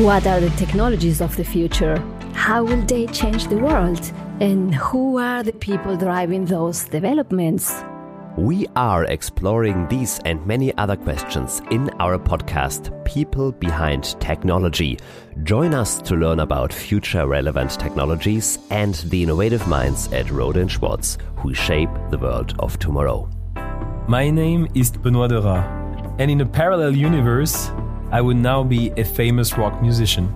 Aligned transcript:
What 0.00 0.26
are 0.26 0.40
the 0.40 0.48
technologies 0.56 1.20
of 1.20 1.36
the 1.36 1.44
future? 1.44 1.98
How 2.32 2.64
will 2.64 2.80
they 2.86 3.06
change 3.08 3.48
the 3.48 3.58
world? 3.58 4.00
And 4.40 4.74
who 4.74 5.18
are 5.18 5.42
the 5.42 5.52
people 5.52 5.94
driving 5.94 6.46
those 6.46 6.84
developments? 6.84 7.84
We 8.38 8.66
are 8.76 9.04
exploring 9.04 9.88
these 9.88 10.18
and 10.24 10.46
many 10.46 10.74
other 10.78 10.96
questions 10.96 11.60
in 11.70 11.90
our 12.00 12.18
podcast, 12.18 12.88
People 13.04 13.52
Behind 13.52 14.18
Technology. 14.20 14.98
Join 15.42 15.74
us 15.74 16.00
to 16.00 16.16
learn 16.16 16.40
about 16.40 16.72
future 16.72 17.26
relevant 17.26 17.78
technologies 17.78 18.58
and 18.70 18.94
the 18.94 19.22
innovative 19.22 19.68
minds 19.68 20.10
at 20.14 20.28
Rohde 20.28 20.66
& 20.68 20.70
Schwarz 20.70 21.18
who 21.36 21.52
shape 21.52 21.90
the 22.08 22.16
world 22.16 22.54
of 22.58 22.78
tomorrow. 22.78 23.28
My 24.08 24.30
name 24.30 24.66
is 24.74 24.92
Benoit 24.92 25.28
Derat, 25.28 26.16
and 26.18 26.30
in 26.30 26.40
a 26.40 26.46
parallel 26.46 26.96
universe, 26.96 27.70
I 28.12 28.20
would 28.20 28.36
now 28.36 28.64
be 28.64 28.90
a 28.96 29.04
famous 29.04 29.56
rock 29.56 29.80
musician. 29.80 30.34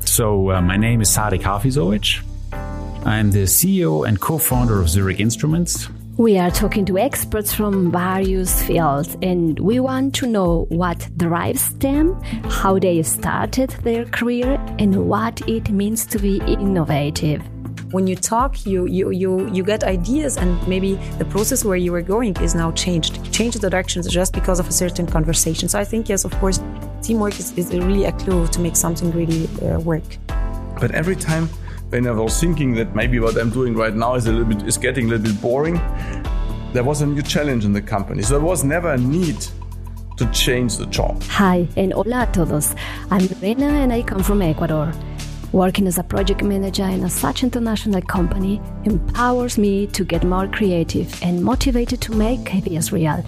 So, 0.00 0.50
uh, 0.50 0.60
my 0.60 0.76
name 0.76 1.00
is 1.00 1.08
Sadik 1.08 1.42
Hafizovic. 1.42 2.24
I'm 3.04 3.30
the 3.30 3.44
CEO 3.44 4.06
and 4.06 4.20
co 4.20 4.36
founder 4.36 4.80
of 4.80 4.88
Zurich 4.88 5.20
Instruments. 5.20 5.88
We 6.16 6.38
are 6.38 6.50
talking 6.50 6.84
to 6.86 6.98
experts 6.98 7.54
from 7.54 7.92
various 7.92 8.62
fields, 8.64 9.16
and 9.22 9.60
we 9.60 9.78
want 9.78 10.14
to 10.16 10.26
know 10.26 10.66
what 10.70 11.08
drives 11.16 11.72
them, 11.78 12.20
how 12.44 12.80
they 12.80 13.00
started 13.02 13.70
their 13.84 14.06
career, 14.06 14.54
and 14.80 15.08
what 15.08 15.40
it 15.48 15.70
means 15.70 16.06
to 16.06 16.18
be 16.18 16.38
innovative. 16.38 17.42
When 17.92 18.08
you 18.08 18.16
talk, 18.16 18.66
you 18.66 18.86
you 18.86 19.10
you 19.10 19.48
you 19.52 19.62
get 19.62 19.84
ideas, 19.84 20.36
and 20.36 20.50
maybe 20.66 20.94
the 21.18 21.24
process 21.26 21.64
where 21.64 21.76
you 21.76 21.92
were 21.92 22.02
going 22.02 22.36
is 22.38 22.56
now 22.56 22.72
changed. 22.72 23.32
Change 23.32 23.54
the 23.54 23.70
directions 23.70 24.08
just 24.08 24.32
because 24.32 24.58
of 24.58 24.68
a 24.68 24.72
certain 24.72 25.06
conversation. 25.06 25.68
So 25.68 25.78
I 25.78 25.84
think 25.84 26.08
yes, 26.08 26.24
of 26.24 26.32
course, 26.40 26.58
teamwork 27.04 27.38
is, 27.38 27.52
is 27.58 27.70
really 27.72 28.04
a 28.04 28.12
clue 28.12 28.46
to 28.48 28.60
make 28.60 28.76
something 28.76 29.12
really 29.12 29.46
uh, 29.62 29.78
work. 29.80 30.04
But 30.80 30.92
every 30.92 31.16
time 31.16 31.48
when 31.90 32.06
I 32.06 32.12
was 32.12 32.40
thinking 32.40 32.74
that 32.74 32.94
maybe 32.96 33.20
what 33.20 33.36
I'm 33.36 33.50
doing 33.50 33.74
right 33.74 33.94
now 33.94 34.14
is 34.14 34.26
a 34.26 34.32
little 34.32 34.46
bit 34.46 34.66
is 34.66 34.78
getting 34.78 35.06
a 35.06 35.10
little 35.10 35.26
bit 35.26 35.40
boring, 35.40 35.74
there 36.72 36.82
was 36.82 37.02
a 37.02 37.06
new 37.06 37.22
challenge 37.22 37.64
in 37.64 37.72
the 37.72 37.82
company. 37.82 38.22
So 38.22 38.38
there 38.38 38.44
was 38.44 38.64
never 38.64 38.92
a 38.92 38.98
need 38.98 39.46
to 40.16 40.26
change 40.30 40.78
the 40.78 40.86
job. 40.86 41.22
Hi 41.24 41.68
and 41.76 41.92
hola 41.92 42.22
a 42.22 42.26
todos. 42.32 42.74
I'm 43.10 43.26
Lorena 43.26 43.66
and 43.66 43.92
I 43.92 44.02
come 44.02 44.22
from 44.22 44.42
Ecuador. 44.42 44.92
Working 45.52 45.86
as 45.86 45.98
a 45.98 46.02
project 46.02 46.42
manager 46.42 46.84
in 46.84 47.04
a 47.04 47.10
such 47.10 47.44
international 47.44 48.02
company 48.02 48.60
empowers 48.84 49.56
me 49.56 49.86
to 49.88 50.04
get 50.04 50.24
more 50.24 50.48
creative 50.48 51.22
and 51.22 51.44
motivated 51.44 52.00
to 52.00 52.12
make 52.12 52.52
ideas 52.54 52.92
real 52.92 53.24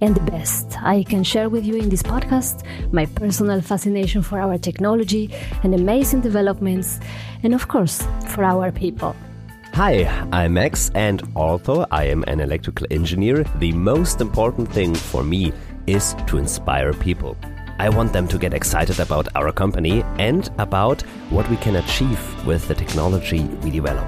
and 0.00 0.14
the 0.14 0.30
best. 0.30 0.80
I 0.82 1.02
can 1.02 1.22
share 1.22 1.48
with 1.48 1.64
you 1.64 1.76
in 1.76 1.88
this 1.88 2.02
podcast 2.02 2.64
my 2.92 3.06
personal 3.06 3.60
fascination 3.60 4.22
for 4.22 4.40
our 4.40 4.58
technology 4.58 5.30
and 5.62 5.74
amazing 5.74 6.20
developments, 6.20 7.00
and 7.42 7.54
of 7.54 7.68
course, 7.68 8.02
for 8.28 8.44
our 8.44 8.72
people. 8.72 9.14
Hi, 9.74 10.04
I'm 10.32 10.54
Max, 10.54 10.90
and 10.94 11.22
although 11.36 11.86
I 11.90 12.04
am 12.04 12.24
an 12.26 12.40
electrical 12.40 12.86
engineer, 12.90 13.44
the 13.58 13.72
most 13.72 14.20
important 14.20 14.70
thing 14.72 14.94
for 14.94 15.22
me 15.22 15.52
is 15.86 16.16
to 16.26 16.38
inspire 16.38 16.92
people. 16.92 17.36
I 17.78 17.88
want 17.88 18.12
them 18.12 18.28
to 18.28 18.38
get 18.38 18.52
excited 18.52 19.00
about 19.00 19.28
our 19.34 19.52
company 19.52 20.02
and 20.18 20.50
about 20.58 21.02
what 21.30 21.48
we 21.48 21.56
can 21.56 21.76
achieve 21.76 22.20
with 22.46 22.68
the 22.68 22.74
technology 22.74 23.44
we 23.62 23.70
develop. 23.70 24.06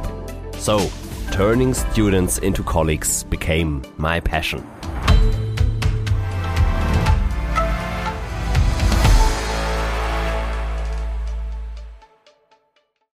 So, 0.57 0.91
turning 1.31 1.73
students 1.73 2.39
into 2.39 2.63
colleagues 2.63 3.25
became 3.25 3.83
my 3.97 4.21
passion. 4.21 4.67